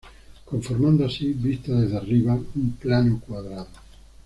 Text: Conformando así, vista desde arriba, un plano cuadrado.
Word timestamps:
Conformando 0.45 1.05
así, 1.05 1.31
vista 1.33 1.73
desde 1.79 1.95
arriba, 1.95 2.33
un 2.33 2.71
plano 2.71 3.19
cuadrado. 3.19 3.67